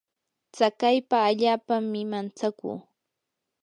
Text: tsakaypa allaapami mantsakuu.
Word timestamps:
tsakaypa 0.53 1.17
allaapami 1.29 2.01
mantsakuu. 2.11 2.79